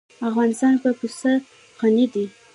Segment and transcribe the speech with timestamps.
[0.29, 1.33] افغانستان په پسه
[1.79, 2.25] غني دی.